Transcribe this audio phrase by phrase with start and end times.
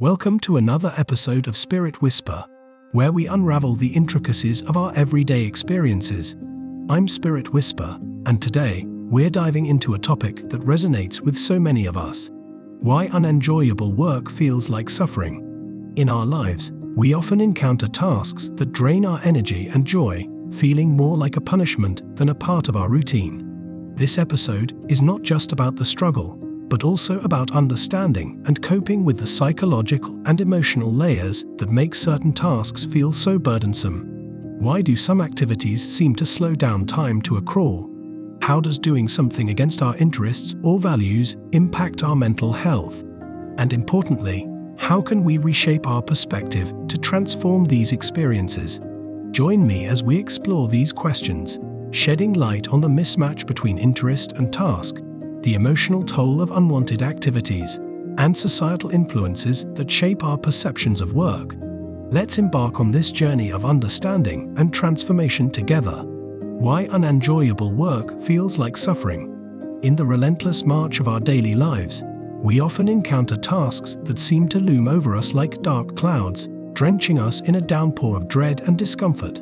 [0.00, 2.46] Welcome to another episode of Spirit Whisper,
[2.92, 6.36] where we unravel the intricacies of our everyday experiences.
[6.88, 11.84] I'm Spirit Whisper, and today, we're diving into a topic that resonates with so many
[11.84, 12.30] of us
[12.80, 15.92] why unenjoyable work feels like suffering.
[15.96, 21.18] In our lives, we often encounter tasks that drain our energy and joy, feeling more
[21.18, 23.92] like a punishment than a part of our routine.
[23.96, 26.38] This episode is not just about the struggle,
[26.70, 32.32] but also about understanding and coping with the psychological and emotional layers that make certain
[32.32, 34.06] tasks feel so burdensome.
[34.60, 37.90] Why do some activities seem to slow down time to a crawl?
[38.40, 43.02] How does doing something against our interests or values impact our mental health?
[43.58, 44.46] And importantly,
[44.78, 48.80] how can we reshape our perspective to transform these experiences?
[49.32, 51.58] Join me as we explore these questions,
[51.90, 54.99] shedding light on the mismatch between interest and task,
[55.42, 57.78] the emotional toll of unwanted activities,
[58.18, 61.54] and societal influences that shape our perceptions of work.
[62.12, 66.02] Let's embark on this journey of understanding and transformation together.
[66.02, 69.80] Why unenjoyable work feels like suffering.
[69.82, 72.02] In the relentless march of our daily lives,
[72.42, 77.40] we often encounter tasks that seem to loom over us like dark clouds, drenching us
[77.42, 79.40] in a downpour of dread and discomfort.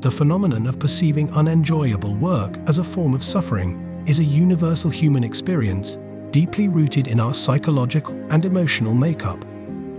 [0.00, 5.24] The phenomenon of perceiving unenjoyable work as a form of suffering is a universal human
[5.24, 5.98] experience,
[6.30, 9.44] deeply rooted in our psychological and emotional makeup.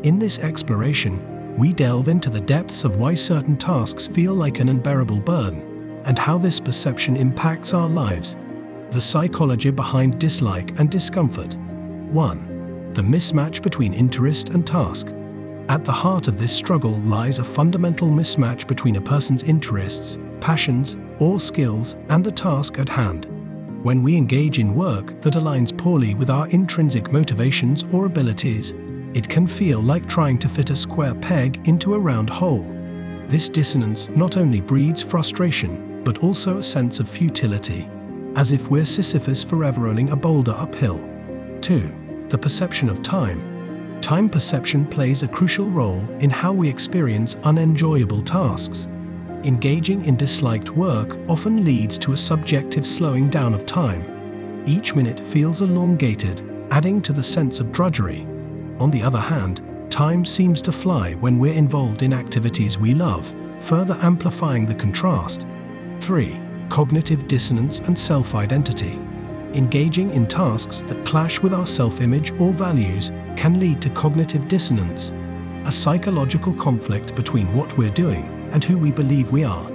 [0.03, 4.69] In this exploration, we delve into the depths of why certain tasks feel like an
[4.69, 8.37] unbearable burden and how this perception impacts our lives.
[8.91, 11.55] The psychology behind dislike and discomfort.
[11.55, 12.93] 1.
[12.93, 15.07] The mismatch between interest and task.
[15.67, 20.95] At the heart of this struggle lies a fundamental mismatch between a person's interests, passions,
[21.19, 23.27] or skills and the task at hand.
[23.87, 28.73] When we engage in work that aligns poorly with our intrinsic motivations or abilities,
[29.13, 32.69] it can feel like trying to fit a square peg into a round hole.
[33.29, 37.87] This dissonance not only breeds frustration, but also a sense of futility,
[38.35, 40.99] as if we're Sisyphus forever rolling a boulder uphill.
[41.61, 42.27] 2.
[42.27, 44.01] The perception of time.
[44.01, 48.89] Time perception plays a crucial role in how we experience unenjoyable tasks.
[49.47, 54.03] Engaging in disliked work often leads to a subjective slowing down of time.
[54.67, 58.27] Each minute feels elongated, adding to the sense of drudgery.
[58.81, 63.33] On the other hand, time seems to fly when we're involved in activities we love,
[63.61, 65.47] further amplifying the contrast.
[66.01, 66.37] 3.
[66.67, 68.99] Cognitive dissonance and self identity.
[69.53, 74.49] Engaging in tasks that clash with our self image or values can lead to cognitive
[74.49, 75.13] dissonance,
[75.63, 79.69] a psychological conflict between what we're doing and who we believe we are.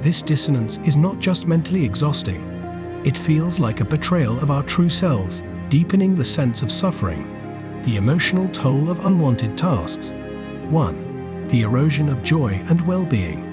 [0.00, 2.52] This dissonance is not just mentally exhausting,
[3.04, 7.82] it feels like a betrayal of our true selves, deepening the sense of suffering.
[7.82, 10.14] The emotional toll of unwanted tasks.
[10.70, 11.48] 1.
[11.48, 13.52] The erosion of joy and well being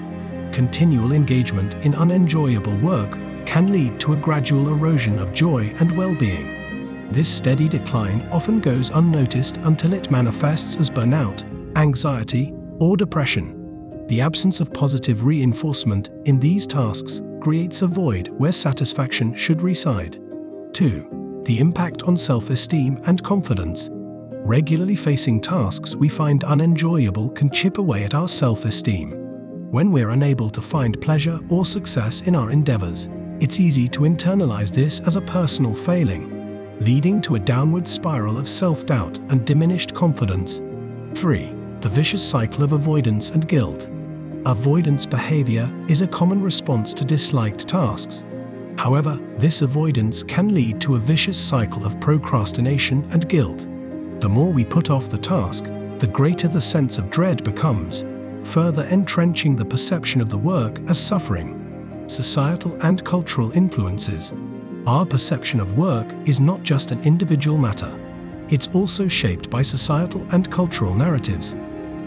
[0.52, 3.12] continual engagement in unenjoyable work
[3.46, 7.10] can lead to a gradual erosion of joy and well being.
[7.10, 11.44] This steady decline often goes unnoticed until it manifests as burnout,
[11.76, 13.59] anxiety, or depression.
[14.10, 20.18] The absence of positive reinforcement in these tasks creates a void where satisfaction should reside.
[20.72, 21.42] 2.
[21.44, 23.88] The impact on self esteem and confidence.
[23.92, 29.12] Regularly facing tasks we find unenjoyable can chip away at our self esteem.
[29.70, 34.74] When we're unable to find pleasure or success in our endeavors, it's easy to internalize
[34.74, 39.94] this as a personal failing, leading to a downward spiral of self doubt and diminished
[39.94, 40.60] confidence.
[41.14, 41.54] 3.
[41.80, 43.88] The vicious cycle of avoidance and guilt.
[44.46, 48.24] Avoidance behavior is a common response to disliked tasks.
[48.78, 53.66] However, this avoidance can lead to a vicious cycle of procrastination and guilt.
[54.20, 55.64] The more we put off the task,
[55.98, 58.06] the greater the sense of dread becomes,
[58.42, 62.04] further entrenching the perception of the work as suffering.
[62.06, 64.32] Societal and cultural influences.
[64.86, 67.94] Our perception of work is not just an individual matter,
[68.48, 71.54] it's also shaped by societal and cultural narratives.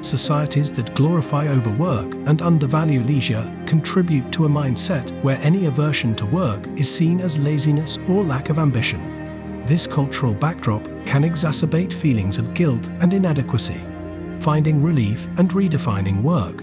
[0.03, 6.25] Societies that glorify overwork and undervalue leisure contribute to a mindset where any aversion to
[6.25, 9.63] work is seen as laziness or lack of ambition.
[9.65, 13.83] This cultural backdrop can exacerbate feelings of guilt and inadequacy
[14.43, 16.61] finding relief and redefining work.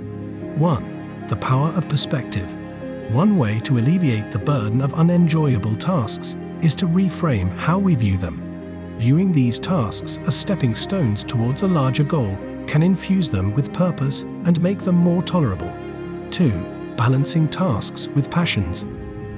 [0.59, 1.27] 1.
[1.29, 2.55] The power of perspective.
[3.11, 8.19] One way to alleviate the burden of unenjoyable tasks is to reframe how we view
[8.19, 8.47] them.
[8.99, 12.39] Viewing these tasks as stepping stones towards a larger goal
[12.71, 15.75] can infuse them with purpose and make them more tolerable.
[16.31, 16.95] 2.
[16.97, 18.85] Balancing tasks with passions.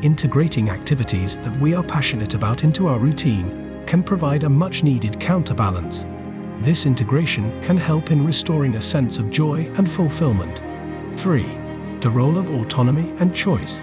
[0.02, 5.18] Integrating activities that we are passionate about into our routine can provide a much needed
[5.18, 6.04] counterbalance
[6.60, 10.60] This integration can help in restoring a sense of joy and fulfillment.
[11.18, 11.42] 3.
[12.00, 13.80] The role of autonomy and choice.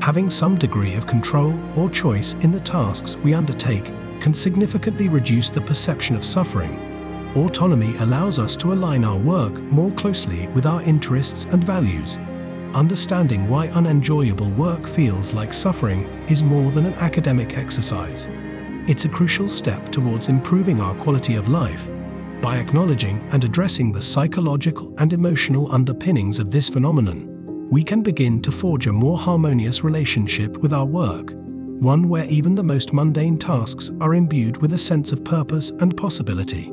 [0.00, 5.50] Having some degree of control or choice in the tasks we undertake can significantly reduce
[5.50, 6.95] the perception of suffering.
[7.36, 12.16] Autonomy allows us to align our work more closely with our interests and values.
[12.74, 18.26] Understanding why unenjoyable work feels like suffering is more than an academic exercise.
[18.88, 21.86] It's a crucial step towards improving our quality of life.
[22.40, 28.40] By acknowledging and addressing the psychological and emotional underpinnings of this phenomenon, we can begin
[28.42, 31.32] to forge a more harmonious relationship with our work,
[31.80, 35.94] one where even the most mundane tasks are imbued with a sense of purpose and
[35.98, 36.72] possibility.